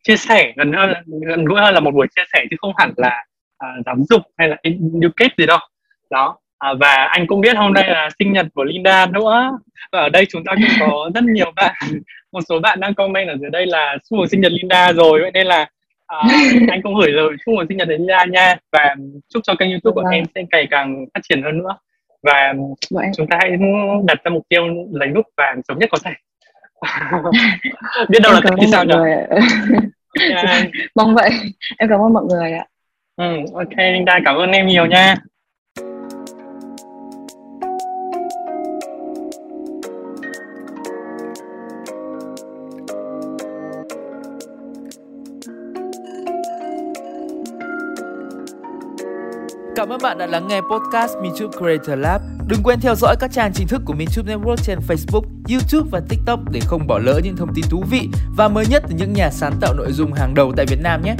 chia 0.02 0.16
sẻ 0.16 0.52
gần 0.56 0.72
hơn 0.72 0.92
gần 1.26 1.44
gũi 1.44 1.60
hơn 1.60 1.74
là 1.74 1.80
một 1.80 1.94
buổi 1.94 2.06
chia 2.16 2.22
sẻ 2.32 2.44
chứ 2.50 2.56
không 2.60 2.72
hẳn 2.76 2.92
là 2.96 3.24
uh, 3.64 3.86
giáo 3.86 3.96
dục 4.10 4.22
hay 4.38 4.48
là 4.48 4.56
educate 4.62 5.34
gì 5.38 5.46
đâu. 5.46 5.58
Đó 6.10 6.38
à, 6.58 6.74
và 6.80 6.94
anh 7.10 7.26
cũng 7.26 7.40
biết 7.40 7.56
hôm 7.56 7.72
nay 7.72 7.88
là 7.88 8.08
sinh 8.18 8.32
nhật 8.32 8.46
của 8.54 8.64
Linda 8.64 9.06
nữa. 9.06 9.58
Và 9.92 10.00
ở 10.00 10.08
đây 10.08 10.26
chúng 10.28 10.44
ta 10.44 10.52
cũng 10.54 10.76
có 10.80 11.10
rất 11.14 11.24
nhiều 11.24 11.52
bạn. 11.56 11.74
Một 12.32 12.40
số 12.48 12.60
bạn 12.60 12.80
đang 12.80 12.94
comment 12.94 13.28
ở 13.28 13.36
dưới 13.40 13.50
đây 13.50 13.66
là 13.66 13.96
mừng 14.10 14.28
sinh 14.28 14.40
nhật 14.40 14.52
Linda 14.52 14.92
rồi 14.92 15.20
vậy 15.20 15.30
nên 15.34 15.46
là 15.46 15.68
à, 16.06 16.18
anh 16.68 16.82
cũng 16.82 16.94
gửi 17.00 17.12
lời 17.12 17.28
chúc 17.46 17.54
mừng 17.54 17.66
sinh 17.68 17.78
nhật 17.78 17.88
đến 17.88 18.00
Linda 18.00 18.24
nha 18.24 18.56
và 18.72 18.94
chúc 19.28 19.42
cho 19.46 19.54
kênh 19.54 19.70
YouTube 19.70 19.94
của 19.94 20.02
vâng. 20.02 20.12
em 20.12 20.24
sẽ 20.34 20.42
ngày 20.52 20.66
càng 20.70 21.06
phát 21.14 21.20
triển 21.22 21.42
hơn 21.42 21.58
nữa 21.58 21.76
và 22.22 22.54
vâng. 22.90 23.10
chúng 23.16 23.26
ta 23.26 23.38
hãy 23.40 23.50
đặt 24.04 24.18
ra 24.24 24.30
mục 24.30 24.42
tiêu 24.48 24.64
lấy 24.92 25.08
nút 25.08 25.26
vàng 25.36 25.60
sớm 25.68 25.78
nhất 25.78 25.88
có 25.92 25.98
thể 26.04 26.12
biết 28.08 28.18
đâu 28.22 28.32
là 28.32 28.40
cách 28.42 28.54
sao 28.70 28.84
nhỉ 28.84 28.94
yeah. 30.20 30.68
mong 30.94 31.14
vậy 31.14 31.30
em 31.78 31.88
cảm 31.88 32.00
ơn 32.00 32.12
mọi 32.12 32.24
người 32.24 32.52
ạ 32.52 32.66
ừ, 33.16 33.36
ok 33.54 33.76
Linda 33.76 34.20
cảm 34.24 34.36
ơn 34.36 34.50
em 34.50 34.66
nhiều 34.66 34.86
nha 34.86 35.16
Cảm 49.76 49.88
ơn 49.88 50.02
bạn 50.02 50.18
đã 50.18 50.26
lắng 50.26 50.48
nghe 50.48 50.60
podcast 50.60 51.12
MeTube 51.22 51.58
Creator 51.58 51.98
Lab. 51.98 52.22
Đừng 52.48 52.62
quên 52.64 52.80
theo 52.80 52.94
dõi 52.94 53.16
các 53.20 53.32
trang 53.32 53.52
chính 53.54 53.68
thức 53.68 53.82
của 53.84 53.92
MeTube 53.92 54.34
Network 54.34 54.56
trên 54.56 54.78
Facebook, 54.88 55.22
YouTube 55.50 55.88
và 55.92 56.00
TikTok 56.08 56.40
để 56.52 56.60
không 56.66 56.86
bỏ 56.86 56.98
lỡ 56.98 57.20
những 57.24 57.36
thông 57.36 57.54
tin 57.54 57.64
thú 57.70 57.84
vị 57.90 58.08
và 58.36 58.48
mới 58.48 58.64
nhất 58.66 58.82
từ 58.88 58.94
những 58.98 59.12
nhà 59.12 59.30
sáng 59.30 59.52
tạo 59.60 59.74
nội 59.74 59.92
dung 59.92 60.12
hàng 60.12 60.34
đầu 60.34 60.52
tại 60.56 60.66
Việt 60.68 60.80
Nam 60.82 61.02
nhé. 61.02 61.14